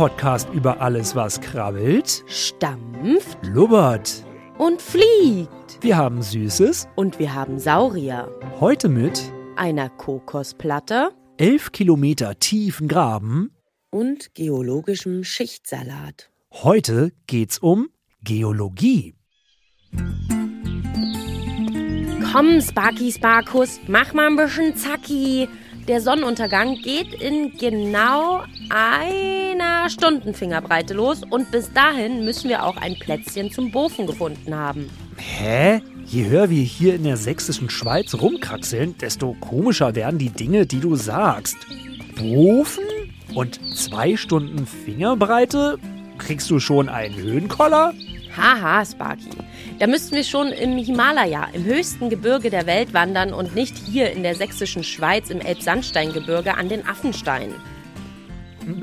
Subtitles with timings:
[0.00, 4.24] Podcast über alles, was krabbelt, stampft blubbert.
[4.56, 5.76] und fliegt.
[5.82, 9.20] Wir haben Süßes, Und wir haben Saurier, heute mit
[9.56, 13.50] einer Kokosplatte 11 Kilometer tiefen Graben.
[13.90, 16.30] und geologischem Schichtsalat.
[16.50, 17.90] Heute geht's um
[18.22, 19.14] Geologie.
[22.32, 25.46] Komm, Sparky Sparkus, mach mal ein bisschen Zacki.
[25.88, 32.96] Der Sonnenuntergang geht in genau einer Stundenfingerbreite los und bis dahin müssen wir auch ein
[32.98, 34.88] Plätzchen zum Bofen gefunden haben.
[35.16, 35.82] Hä?
[36.06, 40.80] Je höher wir hier in der sächsischen Schweiz rumkraxeln, desto komischer werden die Dinge, die
[40.80, 41.56] du sagst.
[42.16, 42.84] Bofen?
[43.34, 45.78] Und zwei Stunden Fingerbreite?
[46.18, 47.94] Kriegst du schon einen Höhenkoller?
[48.36, 49.30] Haha, Sparky.
[49.78, 54.12] Da müssten wir schon im Himalaya, im höchsten Gebirge der Welt wandern und nicht hier
[54.12, 57.54] in der sächsischen Schweiz im Elbsandsteingebirge an den Affensteinen.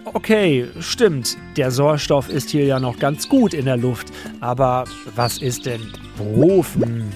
[0.05, 1.37] Okay, stimmt.
[1.55, 4.07] Der Sauerstoff ist hier ja noch ganz gut in der Luft.
[4.41, 5.81] Aber was ist denn
[6.17, 7.11] Bofen?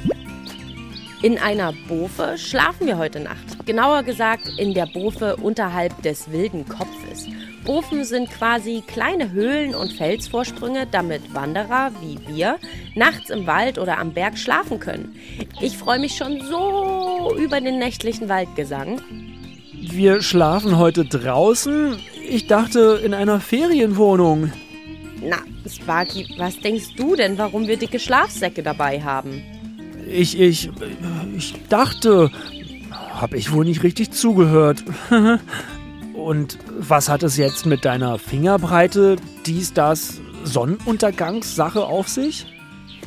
[1.22, 3.66] In einer Bofe schlafen wir heute Nacht.
[3.66, 7.28] Genauer gesagt in der Bofe unterhalb des wilden Kopfes.
[7.72, 12.58] Bofen sind quasi kleine Höhlen und Felsvorsprünge, damit Wanderer wie wir
[12.96, 15.16] nachts im Wald oder am Berg schlafen können.
[15.62, 19.02] Ich freue mich schon so über den nächtlichen Waldgesang.
[19.72, 21.98] Wir schlafen heute draußen?
[22.28, 24.52] Ich dachte in einer Ferienwohnung.
[25.24, 29.44] Na, Sparky, was denkst du denn, warum wir dicke Schlafsäcke dabei haben?
[30.12, 30.70] Ich, ich,
[31.38, 32.32] ich dachte,
[33.14, 34.84] hab ich wohl nicht richtig zugehört.
[36.22, 42.46] Und was hat es jetzt mit deiner Fingerbreite, dies, das, Sonnenuntergangssache auf sich?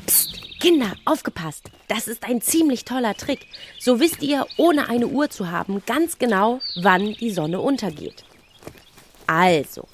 [0.07, 1.71] Psst, Kinder, aufgepasst.
[1.89, 3.47] Das ist ein ziemlich toller Trick.
[3.79, 8.25] So wisst ihr, ohne eine Uhr zu haben, ganz genau, wann die Sonne untergeht.
[9.27, 9.87] Also,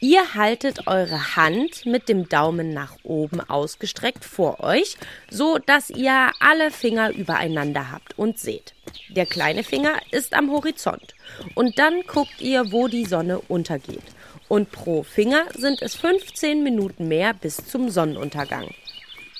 [0.00, 4.96] ihr haltet eure Hand mit dem Daumen nach oben ausgestreckt vor euch,
[5.30, 8.74] so dass ihr alle Finger übereinander habt und seht.
[9.10, 11.14] Der kleine Finger ist am Horizont.
[11.54, 14.02] Und dann guckt ihr, wo die Sonne untergeht.
[14.48, 18.68] Und pro Finger sind es 15 Minuten mehr bis zum Sonnenuntergang.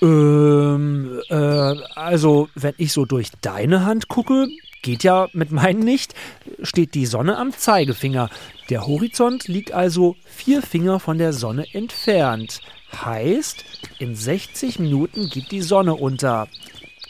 [0.03, 4.49] Ähm, äh, also, wenn ich so durch deine Hand gucke,
[4.87, 6.15] geht ja mit meinen nicht,
[6.63, 8.31] steht die Sonne am Zeigefinger.
[8.71, 12.61] Der Horizont liegt also vier Finger von der Sonne entfernt.
[13.05, 13.65] Heißt,
[13.99, 16.47] in 60 Minuten geht die Sonne unter.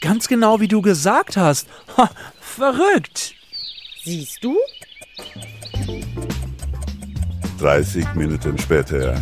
[0.01, 1.67] Ganz genau wie du gesagt hast.
[1.97, 3.35] Ha, verrückt.
[4.03, 4.57] Siehst du?
[7.59, 9.21] 30 Minuten später.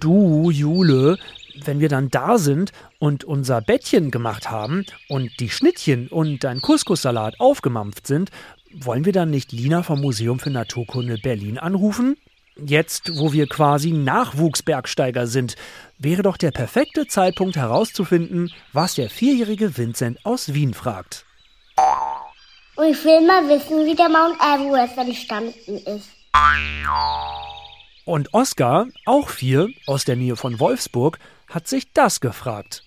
[0.00, 1.18] Du, Jule,
[1.66, 6.60] wenn wir dann da sind und unser Bettchen gemacht haben und die Schnittchen und dein
[6.60, 8.30] Couscous-Salat aufgemampft sind,
[8.72, 12.16] wollen wir dann nicht Lina vom Museum für Naturkunde Berlin anrufen?
[12.56, 15.56] Jetzt, wo wir quasi Nachwuchsbergsteiger sind,
[15.98, 21.24] wäre doch der perfekte Zeitpunkt herauszufinden, was der vierjährige Vincent aus Wien fragt.
[22.76, 26.10] Und ich will mal wissen, wie der Mount Everest entstanden ist.
[28.04, 31.18] Und Oskar, auch vier, aus der Nähe von Wolfsburg,
[31.50, 32.82] hat sich das gefragt.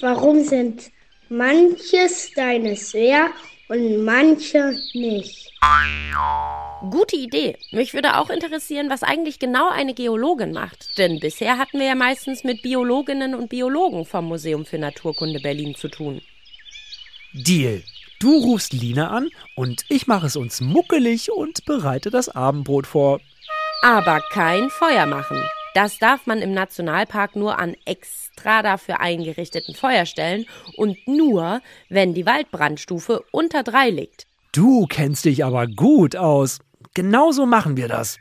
[0.00, 0.90] Warum sind
[1.28, 3.28] manche Steine schwer
[3.68, 5.52] und manche nicht?
[6.90, 7.56] Gute Idee.
[7.72, 10.96] Mich würde auch interessieren, was eigentlich genau eine Geologin macht.
[10.96, 15.74] Denn bisher hatten wir ja meistens mit Biologinnen und Biologen vom Museum für Naturkunde Berlin
[15.74, 16.22] zu tun.
[17.32, 17.82] Deal.
[18.20, 23.20] Du rufst Lina an und ich mache es uns muckelig und bereite das Abendbrot vor.
[23.82, 25.40] Aber kein Feuer machen.
[25.74, 32.26] Das darf man im Nationalpark nur an extra dafür eingerichteten Feuerstellen und nur, wenn die
[32.26, 34.26] Waldbrandstufe unter drei liegt.
[34.52, 36.58] Du kennst dich aber gut aus.
[36.94, 38.18] Genauso machen wir das.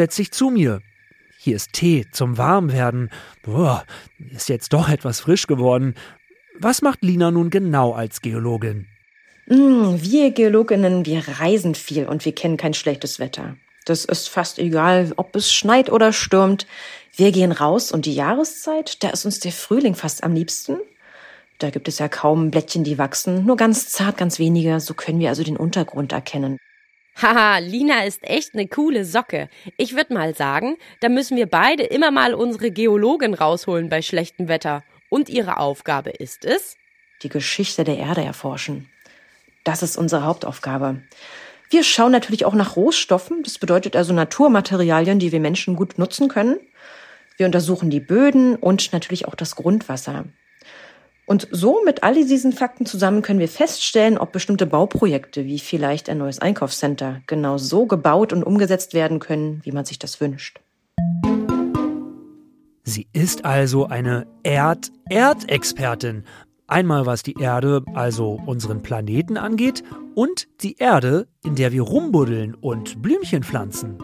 [0.00, 0.80] Setz dich zu mir.
[1.38, 3.10] Hier ist Tee zum Warmwerden.
[3.42, 3.84] Boah,
[4.30, 5.94] ist jetzt doch etwas frisch geworden.
[6.58, 8.86] Was macht Lina nun genau als Geologin?
[9.46, 13.56] Mm, Wir Geologinnen, wir reisen viel und wir kennen kein schlechtes Wetter.
[13.84, 16.66] Das ist fast egal, ob es schneit oder stürmt.
[17.14, 20.78] Wir gehen raus und die Jahreszeit, da ist uns der Frühling fast am liebsten.
[21.58, 25.20] Da gibt es ja kaum Blättchen, die wachsen, nur ganz zart, ganz wenige, so können
[25.20, 26.56] wir also den Untergrund erkennen.
[27.20, 29.50] Haha, Lina ist echt eine coole Socke.
[29.76, 34.48] Ich würde mal sagen, da müssen wir beide immer mal unsere Geologin rausholen bei schlechtem
[34.48, 34.82] Wetter.
[35.10, 36.76] Und ihre Aufgabe ist es?
[37.22, 38.88] Die Geschichte der Erde erforschen.
[39.64, 41.02] Das ist unsere Hauptaufgabe.
[41.68, 46.28] Wir schauen natürlich auch nach Rohstoffen, das bedeutet also Naturmaterialien, die wir Menschen gut nutzen
[46.28, 46.58] können.
[47.36, 50.24] Wir untersuchen die Böden und natürlich auch das Grundwasser.
[51.30, 56.10] Und so mit all diesen Fakten zusammen können wir feststellen, ob bestimmte Bauprojekte, wie vielleicht
[56.10, 60.58] ein neues Einkaufscenter, genau so gebaut und umgesetzt werden können, wie man sich das wünscht.
[62.82, 66.24] Sie ist also eine Erd-Erdexpertin.
[66.66, 69.84] Einmal was die Erde, also unseren Planeten angeht,
[70.16, 73.98] und die Erde, in der wir rumbuddeln und Blümchen pflanzen.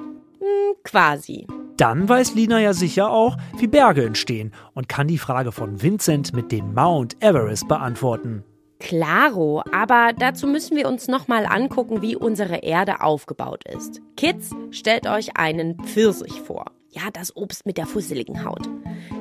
[0.84, 1.48] Quasi.
[1.76, 6.32] Dann weiß Lina ja sicher auch, wie Berge entstehen und kann die Frage von Vincent
[6.32, 8.44] mit dem Mount Everest beantworten.
[8.78, 14.00] Klaro, aber dazu müssen wir uns nochmal angucken, wie unsere Erde aufgebaut ist.
[14.16, 16.66] Kids, stellt euch einen Pfirsich vor.
[16.90, 18.68] Ja, das Obst mit der fusseligen Haut.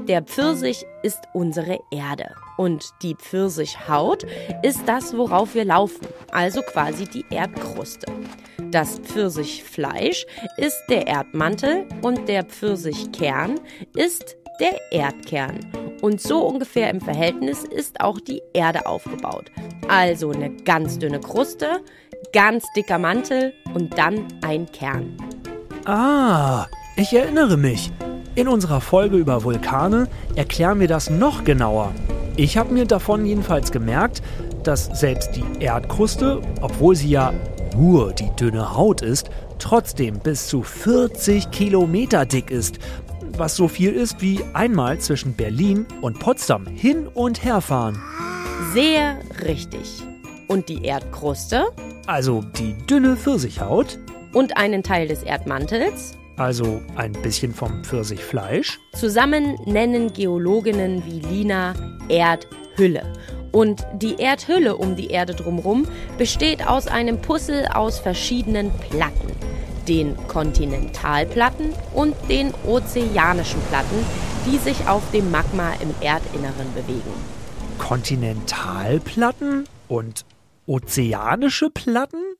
[0.08, 2.36] Der Pfirsich ist unsere Erde.
[2.58, 4.24] Und die Pfirsichhaut
[4.62, 8.06] ist das, worauf wir laufen, also quasi die Erdkruste.
[8.70, 13.60] Das Pfirsichfleisch ist der Erdmantel und der Pfirsichkern
[13.96, 15.60] ist der Erdkern.
[16.02, 19.52] Und so ungefähr im Verhältnis ist auch die Erde aufgebaut.
[19.88, 21.82] Also eine ganz dünne Kruste,
[22.32, 25.18] ganz dicker Mantel und dann ein Kern.
[25.86, 27.92] Ah, ich erinnere mich.
[28.36, 31.94] In unserer Folge über Vulkane erklären wir das noch genauer.
[32.36, 34.22] Ich habe mir davon jedenfalls gemerkt,
[34.64, 37.34] dass selbst die Erdkruste, obwohl sie ja
[37.78, 42.80] nur die dünne Haut ist, trotzdem bis zu 40 Kilometer dick ist.
[43.38, 48.02] Was so viel ist wie einmal zwischen Berlin und Potsdam hin und her fahren.
[48.74, 50.04] Sehr richtig.
[50.50, 51.68] Und die Erdkruste
[52.06, 53.98] Also die dünne Pfirsichhaut,
[54.34, 61.74] und einen Teil des Erdmantels also ein bisschen vom Pfirsichfleisch, zusammen nennen Geologinnen wie Lina
[62.10, 63.04] Erdhülle.
[63.52, 65.88] Und die Erdhülle um die Erde drumherum
[66.18, 69.32] besteht aus einem Puzzle aus verschiedenen Platten.
[69.88, 74.04] Den Kontinentalplatten und den ozeanischen Platten,
[74.46, 77.14] die sich auf dem Magma im Erdinneren bewegen.
[77.78, 80.26] Kontinentalplatten und
[80.68, 82.35] ozeanische Platten?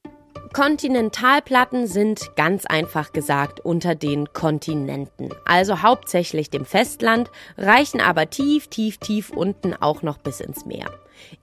[0.56, 8.70] Kontinentalplatten sind ganz einfach gesagt unter den Kontinenten, also hauptsächlich dem Festland, reichen aber tief,
[8.70, 10.86] tief, tief unten auch noch bis ins Meer.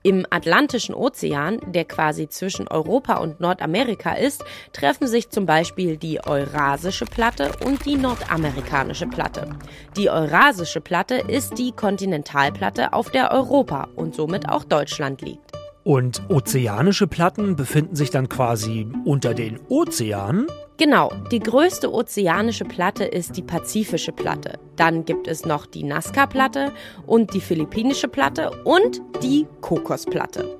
[0.01, 6.19] Im Atlantischen Ozean, der quasi zwischen Europa und Nordamerika ist, treffen sich zum Beispiel die
[6.25, 9.47] Eurasische Platte und die Nordamerikanische Platte.
[9.95, 15.62] Die Eurasische Platte ist die Kontinentalplatte, auf der Europa und somit auch Deutschland liegt.
[15.83, 20.47] Und ozeanische Platten befinden sich dann quasi unter den Ozeanen?
[20.77, 24.59] Genau, die größte ozeanische Platte ist die Pazifische Platte.
[24.75, 26.71] Dann gibt es noch die Nazca-Platte
[27.05, 30.57] und die Philippinische Platte und die Kokosplatte.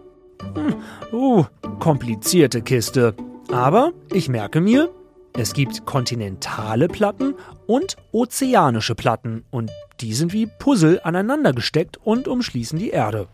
[1.11, 1.45] Uh,
[1.79, 3.15] komplizierte Kiste.
[3.51, 4.89] Aber ich merke mir,
[5.35, 7.33] es gibt kontinentale Platten
[7.65, 9.45] und ozeanische Platten.
[9.51, 9.71] Und
[10.01, 13.27] die sind wie Puzzle aneinander gesteckt und umschließen die Erde.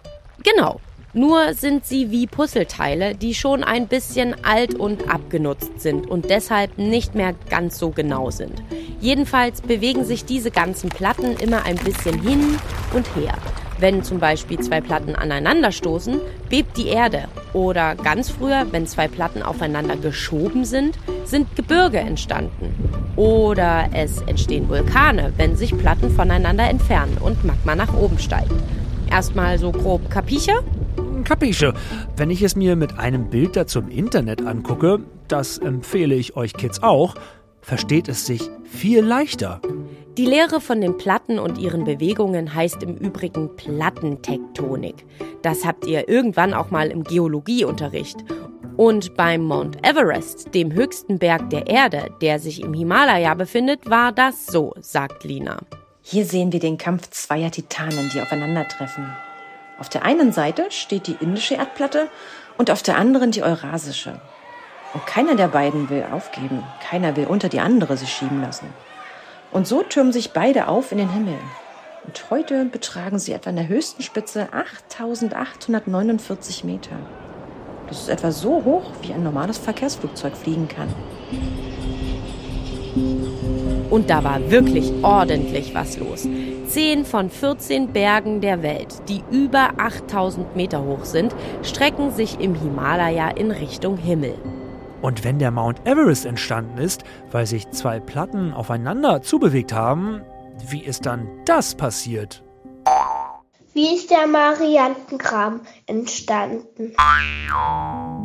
[0.43, 0.79] Genau.
[1.13, 6.77] Nur sind sie wie Puzzleteile, die schon ein bisschen alt und abgenutzt sind und deshalb
[6.77, 8.61] nicht mehr ganz so genau sind.
[9.01, 12.59] Jedenfalls bewegen sich diese ganzen Platten immer ein bisschen hin
[12.93, 13.33] und her.
[13.79, 17.29] Wenn zum Beispiel zwei Platten aneinanderstoßen, bebt die Erde.
[17.53, 22.75] Oder ganz früher, wenn zwei Platten aufeinander geschoben sind, sind Gebirge entstanden.
[23.15, 28.51] Oder es entstehen Vulkane, wenn sich Platten voneinander entfernen und Magma nach oben steigt.
[29.09, 30.61] Erstmal so grob Kapiche?
[31.29, 31.75] Kapische.
[32.17, 36.53] Wenn ich es mir mit einem Bild dazu im Internet angucke, das empfehle ich euch
[36.53, 37.13] Kids auch,
[37.61, 39.61] versteht es sich viel leichter.
[40.17, 45.05] Die Lehre von den Platten und ihren Bewegungen heißt im Übrigen Plattentektonik.
[45.43, 48.17] Das habt ihr irgendwann auch mal im Geologieunterricht.
[48.75, 54.11] Und beim Mount Everest, dem höchsten Berg der Erde, der sich im Himalaya befindet, war
[54.11, 55.59] das so, sagt Lina.
[56.01, 59.05] Hier sehen wir den Kampf zweier Titanen, die aufeinandertreffen.
[59.79, 62.09] Auf der einen Seite steht die indische Erdplatte
[62.57, 64.19] und auf der anderen die eurasische.
[64.93, 68.73] Und keiner der beiden will aufgeben, keiner will unter die andere sich schieben lassen.
[69.51, 71.37] Und so türmen sich beide auf in den Himmel.
[72.05, 76.95] Und heute betragen sie etwa an der höchsten Spitze 8849 Meter.
[77.87, 80.89] Das ist etwa so hoch, wie ein normales Verkehrsflugzeug fliegen kann.
[83.89, 86.27] Und da war wirklich ordentlich was los.
[86.67, 92.53] Zehn von 14 Bergen der Welt, die über 8000 Meter hoch sind, strecken sich im
[92.53, 94.35] Himalaya in Richtung Himmel.
[95.01, 100.21] Und wenn der Mount Everest entstanden ist, weil sich zwei Platten aufeinander zubewegt haben,
[100.67, 102.43] wie ist dann das passiert?
[103.73, 106.93] Wie ist der Marianengraben entstanden?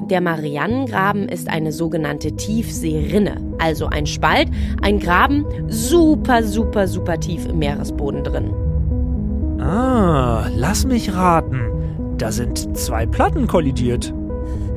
[0.09, 4.49] Der Marianengraben ist eine sogenannte Tiefseerinne, also ein Spalt,
[4.81, 8.55] ein Graben super, super, super tief im Meeresboden drin.
[9.61, 11.61] Ah, lass mich raten.
[12.17, 14.15] Da sind zwei Platten kollidiert.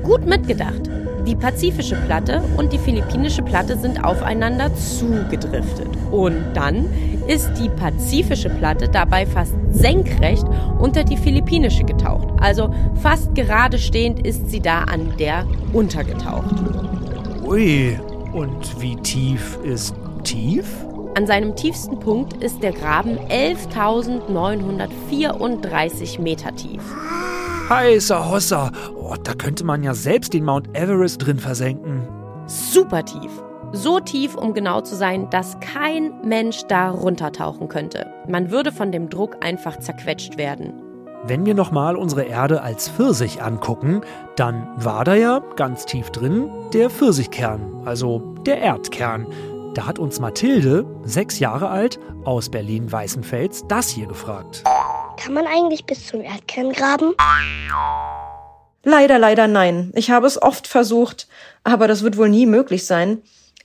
[0.03, 0.89] Gut mitgedacht.
[1.27, 5.89] Die pazifische Platte und die philippinische Platte sind aufeinander zugedriftet.
[6.09, 6.85] Und dann
[7.27, 10.45] ist die pazifische Platte dabei fast senkrecht
[10.79, 12.29] unter die philippinische getaucht.
[12.39, 16.55] Also fast gerade stehend ist sie da an der untergetaucht.
[17.45, 17.99] Ui,
[18.31, 19.93] und wie tief ist
[20.23, 20.65] tief?
[21.15, 26.83] An seinem tiefsten Punkt ist der Graben 11.934 Meter tief.
[27.69, 28.71] Heißer Hossa.
[28.95, 32.07] Oh, da könnte man ja selbst den Mount Everest drin versenken.
[32.45, 33.29] Super tief.
[33.73, 38.07] So tief, um genau zu sein, dass kein Mensch da runtertauchen könnte.
[38.29, 40.81] Man würde von dem Druck einfach zerquetscht werden.
[41.25, 43.99] Wenn wir nochmal unsere Erde als Pfirsich angucken,
[44.37, 49.27] dann war da ja ganz tief drin der Pfirsichkern, also der Erdkern.
[49.73, 54.63] Da hat uns Mathilde, sechs Jahre alt, aus Berlin-Weißenfels, das hier gefragt.
[55.17, 57.13] Kann man eigentlich bis zum Erdkern graben?
[58.83, 59.91] Leider, leider nein.
[59.95, 61.27] Ich habe es oft versucht,
[61.63, 63.21] aber das wird wohl nie möglich sein.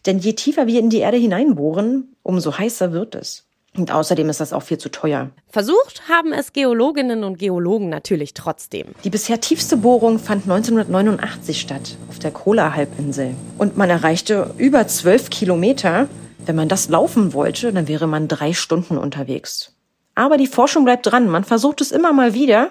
[0.06, 3.44] Denn je tiefer wir in die Erde hineinbohren, umso heißer wird es.
[3.76, 5.30] Und außerdem ist das auch viel zu teuer.
[5.48, 8.88] Versucht haben es Geologinnen und Geologen natürlich trotzdem.
[9.04, 13.34] Die bisher tiefste Bohrung fand 1989 statt, auf der Kola-Halbinsel.
[13.56, 16.08] Und man erreichte über 12 Kilometer.
[16.44, 19.72] Wenn man das laufen wollte, dann wäre man drei Stunden unterwegs.
[20.14, 21.28] Aber die Forschung bleibt dran.
[21.28, 22.70] Man versucht es immer mal wieder.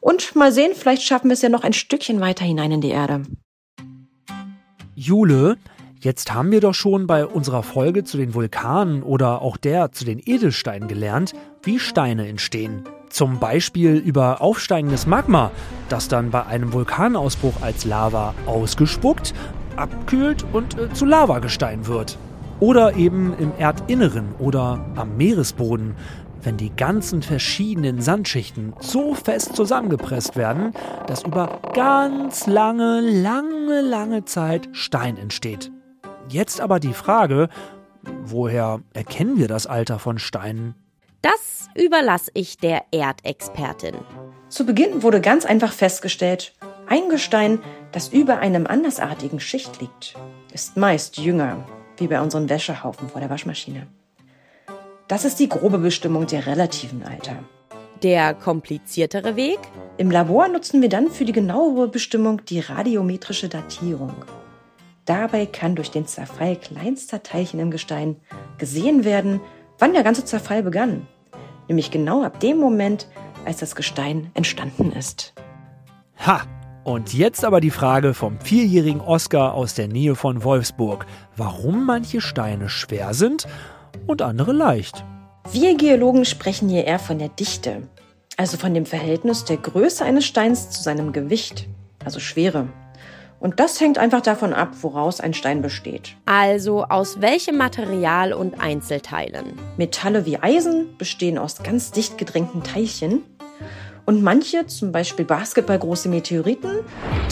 [0.00, 2.88] Und mal sehen, vielleicht schaffen wir es ja noch ein Stückchen weiter hinein in die
[2.88, 3.22] Erde.
[4.94, 5.56] Jule,
[6.00, 10.04] jetzt haben wir doch schon bei unserer Folge zu den Vulkanen oder auch der zu
[10.04, 12.84] den Edelsteinen gelernt, wie Steine entstehen.
[13.10, 15.50] Zum Beispiel über aufsteigendes Magma,
[15.88, 19.34] das dann bei einem Vulkanausbruch als Lava ausgespuckt,
[19.76, 22.16] abkühlt und äh, zu Lavagestein wird.
[22.60, 25.96] Oder eben im Erdinneren oder am Meeresboden,
[26.42, 30.72] wenn die ganzen verschiedenen Sandschichten so fest zusammengepresst werden,
[31.06, 35.70] dass über ganz lange, lange, lange Zeit Stein entsteht.
[36.28, 37.48] Jetzt aber die Frage,
[38.22, 40.74] woher erkennen wir das Alter von Steinen?
[41.22, 43.96] Das überlasse ich der Erdexpertin.
[44.48, 46.54] Zu Beginn wurde ganz einfach festgestellt,
[46.86, 47.60] ein Gestein,
[47.92, 50.16] das über einem andersartigen Schicht liegt,
[50.52, 51.64] ist meist jünger,
[51.98, 53.86] wie bei unseren Wäschehaufen vor der Waschmaschine.
[55.10, 57.42] Das ist die grobe Bestimmung der relativen Alter.
[58.04, 59.58] Der kompliziertere Weg?
[59.96, 64.14] Im Labor nutzen wir dann für die genauere Bestimmung die radiometrische Datierung.
[65.06, 68.18] Dabei kann durch den Zerfall kleinster Teilchen im Gestein
[68.58, 69.40] gesehen werden,
[69.80, 71.08] wann der ganze Zerfall begann.
[71.66, 73.08] Nämlich genau ab dem Moment,
[73.44, 75.34] als das Gestein entstanden ist.
[76.24, 76.42] Ha!
[76.84, 81.04] Und jetzt aber die Frage vom vierjährigen Oskar aus der Nähe von Wolfsburg,
[81.36, 83.48] warum manche Steine schwer sind
[84.06, 85.04] und andere leicht.
[85.52, 87.88] Wir Geologen sprechen hier eher von der Dichte,
[88.36, 91.68] also von dem Verhältnis der Größe eines Steins zu seinem Gewicht,
[92.04, 92.68] also Schwere.
[93.40, 96.14] Und das hängt einfach davon ab, woraus ein Stein besteht.
[96.26, 99.58] Also aus welchem Material und Einzelteilen?
[99.78, 103.22] Metalle wie Eisen bestehen aus ganz dicht gedrängten Teilchen.
[104.04, 106.80] Und manche, zum Beispiel basketballgroße Meteoriten,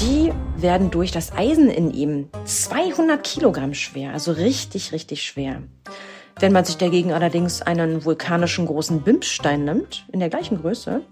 [0.01, 5.63] die werden durch das Eisen in ihm 200 Kilogramm schwer, also richtig, richtig schwer.
[6.41, 11.03] Wenn man sich dagegen allerdings einen vulkanischen großen Bimsstein nimmt, in der gleichen Größe,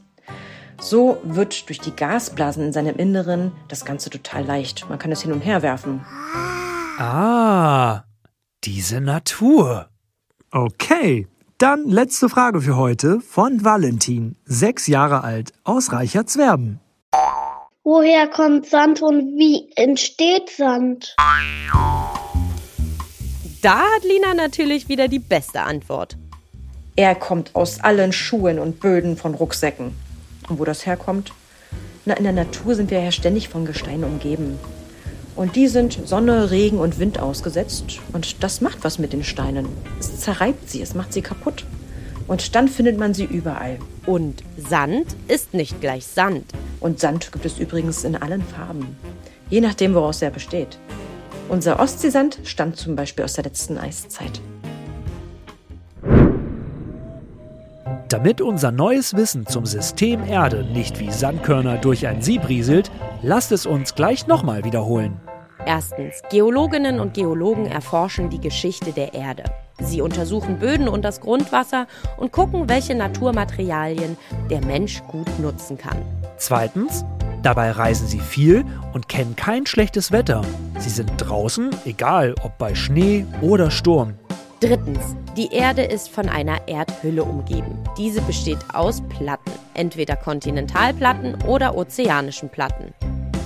[0.80, 4.88] so wird durch die Gasblasen in seinem Inneren das Ganze total leicht.
[4.88, 6.04] Man kann es hin und her werfen.
[6.98, 8.04] Ah,
[8.62, 9.88] diese Natur.
[10.52, 11.26] Okay,
[11.58, 16.78] dann letzte Frage für heute von Valentin, sechs Jahre alt, aus Reichertswerben.
[17.82, 21.16] Woher kommt Sand und wie entsteht Sand?
[23.66, 26.16] Da hat Lina natürlich wieder die beste Antwort.
[26.94, 29.92] Er kommt aus allen Schuhen und Böden von Rucksäcken.
[30.48, 31.32] Und wo das herkommt?
[32.04, 34.60] Na, in der Natur sind wir ja ständig von Gestein umgeben.
[35.34, 37.98] Und die sind Sonne, Regen und Wind ausgesetzt.
[38.12, 39.66] Und das macht was mit den Steinen.
[39.98, 41.64] Es zerreibt sie, es macht sie kaputt.
[42.28, 43.80] Und dann findet man sie überall.
[44.06, 46.52] Und Sand ist nicht gleich Sand.
[46.78, 48.96] Und Sand gibt es übrigens in allen Farben.
[49.50, 50.78] Je nachdem, woraus er besteht.
[51.48, 54.40] Unser Ostseesand stammt zum Beispiel aus der letzten Eiszeit.
[58.08, 62.90] Damit unser neues Wissen zum System Erde nicht wie Sandkörner durch ein Sieb rieselt,
[63.22, 65.20] lasst es uns gleich nochmal wiederholen.
[65.64, 69.44] Erstens, Geologinnen und Geologen erforschen die Geschichte der Erde.
[69.80, 71.86] Sie untersuchen Böden und das Grundwasser
[72.16, 74.16] und gucken, welche Naturmaterialien
[74.48, 75.98] der Mensch gut nutzen kann.
[76.38, 77.04] Zweitens,
[77.46, 80.42] dabei reisen sie viel und kennen kein schlechtes Wetter.
[80.80, 84.14] Sie sind draußen, egal ob bei Schnee oder Sturm.
[84.58, 87.78] Drittens, die Erde ist von einer Erdhülle umgeben.
[87.96, 92.92] Diese besteht aus Platten, entweder Kontinentalplatten oder ozeanischen Platten.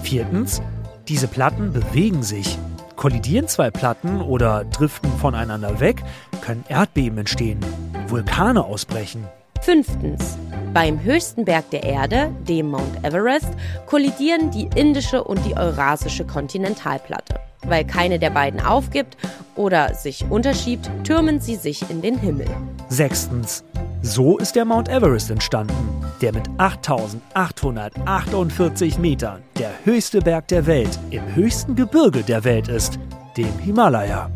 [0.02, 0.62] Viertens,
[1.06, 2.56] diese Platten bewegen sich.
[2.96, 6.02] Kollidieren zwei Platten oder driften voneinander weg,
[6.40, 7.60] können Erdbeben entstehen,
[8.08, 9.28] Vulkane ausbrechen.
[9.62, 10.38] Fünftens,
[10.72, 13.48] beim höchsten Berg der Erde, dem Mount Everest,
[13.86, 17.34] kollidieren die indische und die eurasische Kontinentalplatte.
[17.66, 19.18] Weil keine der beiden aufgibt
[19.56, 22.46] oder sich unterschiebt, türmen sie sich in den Himmel.
[22.88, 23.62] Sechstens,
[24.00, 25.74] so ist der Mount Everest entstanden,
[26.22, 32.98] der mit 8848 Metern der höchste Berg der Welt im höchsten Gebirge der Welt ist,
[33.36, 34.30] dem Himalaya.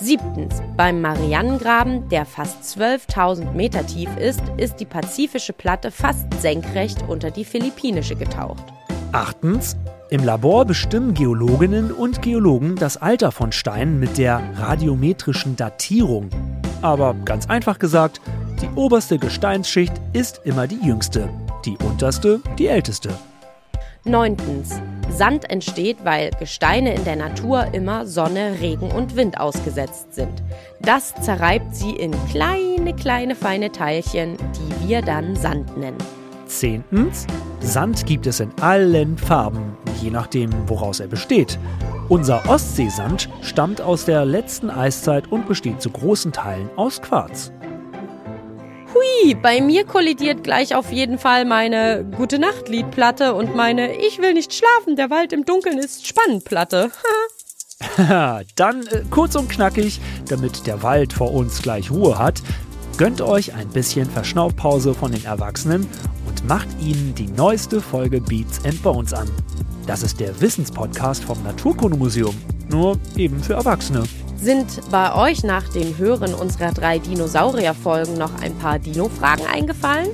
[0.00, 7.04] Siebtens, beim Marianengraben, der fast 12.000 Meter tief ist, ist die pazifische Platte fast senkrecht
[7.08, 8.64] unter die philippinische getaucht.
[9.12, 9.76] Achtens,
[10.10, 16.28] im Labor bestimmen Geologinnen und Geologen das Alter von Steinen mit der radiometrischen Datierung.
[16.82, 18.20] Aber ganz einfach gesagt,
[18.60, 21.28] die oberste Gesteinsschicht ist immer die jüngste,
[21.64, 23.10] die unterste die älteste.
[24.04, 24.80] Neuntens,
[25.14, 30.42] Sand entsteht, weil Gesteine in der Natur immer Sonne, Regen und Wind ausgesetzt sind.
[30.80, 35.98] Das zerreibt sie in kleine, kleine, feine Teilchen, die wir dann Sand nennen.
[36.46, 37.26] Zehntens,
[37.60, 41.58] Sand gibt es in allen Farben, je nachdem, woraus er besteht.
[42.08, 47.53] Unser Ostseesand stammt aus der letzten Eiszeit und besteht zu großen Teilen aus Quarz.
[49.04, 54.18] Hui, bei mir kollidiert gleich auf jeden Fall meine Gute Nacht Liedplatte und meine Ich
[54.18, 56.90] will nicht schlafen, der Wald im Dunkeln ist spannend Platte.
[58.56, 62.42] Dann äh, kurz und knackig, damit der Wald vor uns gleich Ruhe hat,
[62.96, 65.86] gönnt euch ein bisschen Verschnaufpause von den Erwachsenen
[66.26, 69.28] und macht ihnen die neueste Folge Beats and Bones an.
[69.86, 72.34] Das ist der Wissenspodcast vom Naturkundemuseum,
[72.70, 74.04] nur eben für Erwachsene.
[74.44, 80.10] Sind bei euch nach dem Hören unserer drei Dinosaurier-Folgen noch ein paar Dino-Fragen eingefallen?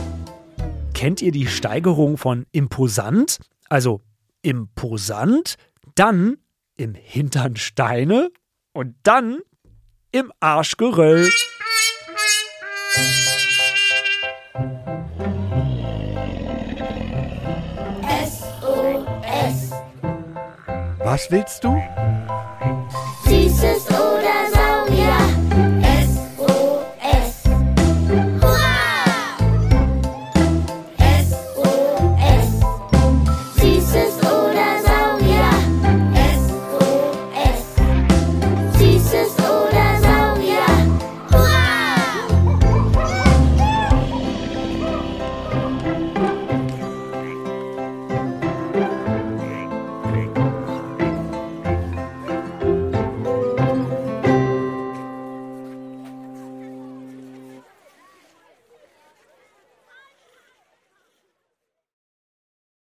[0.95, 3.37] kennt ihr die Steigerung von imposant,
[3.69, 4.01] also
[4.41, 5.57] imposant,
[5.93, 6.37] dann
[6.75, 8.31] im Hintern Steine
[8.73, 9.41] und dann
[10.11, 10.75] im Arsch
[21.05, 21.79] Was willst du?
[23.25, 24.14] Süßes Ohr.